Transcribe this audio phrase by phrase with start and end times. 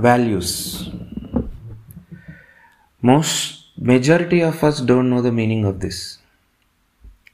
[0.00, 0.88] values.
[3.02, 6.18] Most majority of us don't know the meaning of this.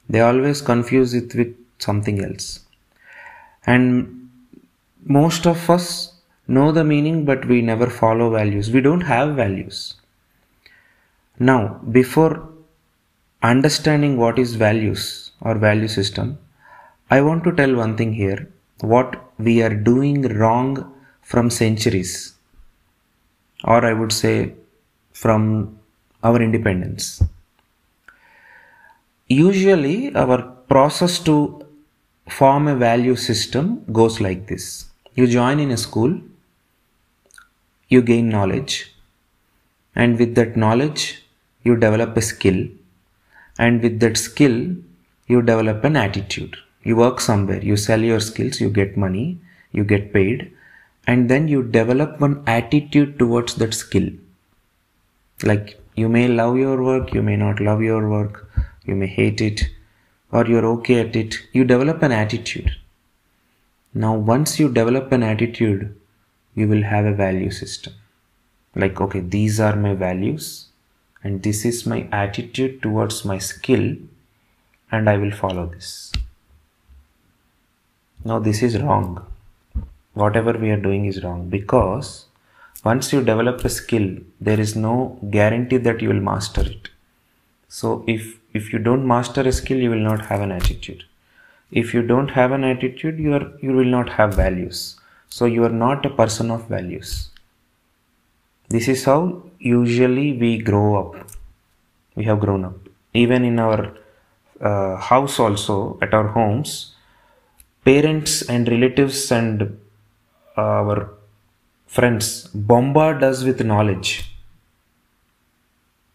[0.09, 2.61] They always confuse it with something else.
[3.67, 4.31] And
[5.05, 6.13] most of us
[6.47, 8.71] know the meaning but we never follow values.
[8.71, 9.97] We don't have values.
[11.39, 12.49] Now, before
[13.43, 16.39] understanding what is values or value system,
[17.11, 18.49] I want to tell one thing here
[18.81, 20.93] what we are doing wrong
[21.23, 22.36] from centuries,
[23.65, 24.55] or I would say
[25.13, 25.79] from
[26.23, 27.23] our independence.
[29.29, 31.65] Usually, our process to
[32.29, 36.21] form a value system goes like this you join in a school,
[37.89, 38.95] you gain knowledge,
[39.95, 41.25] and with that knowledge,
[41.65, 42.67] you develop a skill,
[43.59, 44.77] and with that skill,
[45.27, 46.57] you develop an attitude.
[46.83, 49.39] You work somewhere, you sell your skills, you get money,
[49.73, 50.53] you get paid,
[51.07, 54.09] and then you develop one attitude towards that skill.
[55.43, 58.51] Like you may love your work you may not love your work
[58.85, 59.69] you may hate it
[60.33, 61.37] or you're okay at it.
[61.53, 62.75] You develop an attitude.
[63.95, 65.95] Now once you develop an attitude
[66.55, 67.95] you will have a value system.
[68.75, 70.67] Like okay these are my values
[71.23, 73.97] and this is my attitude towards my skill
[74.91, 76.13] and i will follow this.
[78.25, 79.25] Now this is wrong
[80.23, 81.49] whatever we are doing is wrong.
[81.49, 82.27] Because
[82.85, 84.07] once you develop a skill
[84.41, 84.95] there is no
[85.37, 86.89] guarantee that you will master it.
[87.69, 91.05] So if if you don't master a skill you will not have an attitude.
[91.83, 94.83] If you don't have an attitude you are you will not have values.
[95.29, 97.31] So you are not a person of values.
[98.69, 99.21] This is how
[99.59, 101.31] usually we grow up.
[102.15, 102.89] We have grown up.
[103.15, 103.93] Even in our
[104.61, 106.77] uh, house also at our homes
[107.85, 109.79] parents and relatives and
[110.57, 111.11] our
[111.87, 114.31] friends bombard us with knowledge.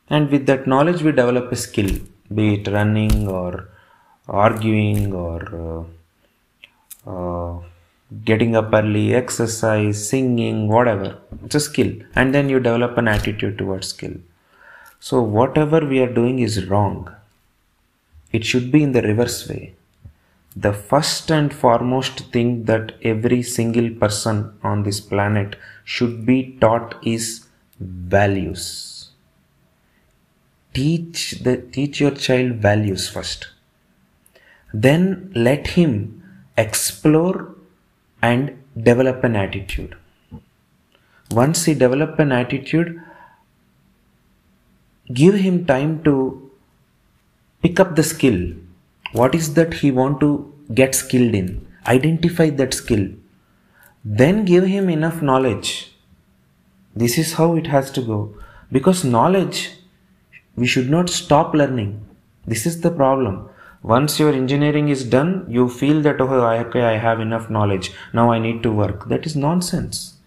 [0.10, 1.92] And with that knowledge, we develop a skill,
[2.34, 3.70] be it running or
[4.28, 5.88] arguing or
[7.08, 7.60] uh, uh,
[8.26, 11.18] getting up early, exercise, singing, whatever.
[11.46, 11.94] It's a skill.
[12.16, 14.16] And then you develop an attitude towards skill.
[15.00, 17.10] So, whatever we are doing is wrong.
[18.32, 19.76] It should be in the reverse way
[20.56, 26.96] the first and foremost thing that every single person on this planet should be taught
[27.06, 27.48] is
[27.80, 29.12] values.
[30.74, 33.48] Teach the teach your child values first.
[34.74, 36.24] Then let him
[36.58, 37.56] explore
[38.22, 39.96] and develop an attitude.
[41.32, 43.02] Once he develop an attitude
[45.14, 46.50] give him time to
[47.62, 48.54] pick up the skill
[49.14, 51.68] what is that he want to get skilled in?
[51.88, 53.10] Identify that skill.
[54.06, 55.94] Then give him enough knowledge.
[56.96, 58.36] This is how it has to go.
[58.72, 59.72] Because knowledge
[60.56, 62.06] we should not stop learning.
[62.46, 63.50] This is the problem.
[63.84, 66.32] Once your engineering is done you feel that oh
[66.64, 67.92] okay i have enough knowledge.
[68.14, 69.08] Now i need to work.
[69.10, 70.18] That is nonsense.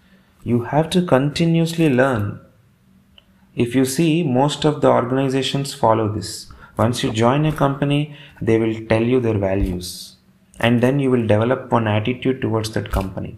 [0.43, 2.41] You have to continuously learn.
[3.56, 8.59] If you see most of the organizations follow this once you join a company, they
[8.59, 10.17] will tell you their values.
[10.61, 13.37] And then you will develop one attitude towards that company.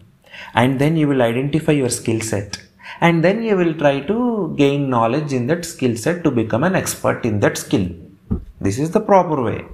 [0.53, 2.61] And then you will identify your skill set.
[3.01, 6.75] And then you will try to gain knowledge in that skill set to become an
[6.75, 7.89] expert in that skill.
[8.59, 9.65] This is the proper way.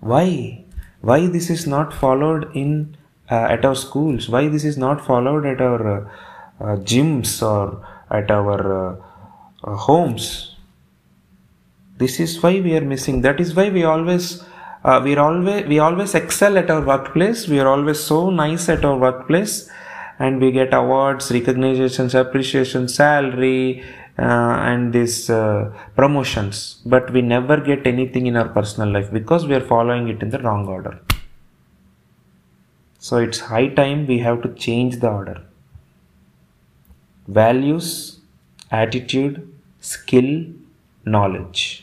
[0.00, 0.64] Why?
[1.00, 2.96] Why this is not followed in
[3.30, 4.28] uh, at our schools?
[4.28, 6.10] Why this is not followed at our uh,
[6.60, 8.60] uh, gyms or at our
[8.90, 8.96] uh,
[9.64, 10.55] uh, homes?
[11.98, 13.22] This is why we are missing.
[13.22, 14.42] That is why we always
[14.84, 17.48] uh, we are always we always excel at our workplace.
[17.48, 19.70] We are always so nice at our workplace.
[20.18, 23.84] And we get awards recognitions appreciation salary
[24.18, 24.22] uh,
[24.70, 26.80] and these uh, promotions.
[26.86, 30.30] But we never get anything in our personal life because we are following it in
[30.30, 30.98] the wrong order.
[32.98, 35.42] So it's high time we have to change the order.
[37.28, 38.20] Values
[38.70, 40.46] attitude skill
[41.04, 41.75] knowledge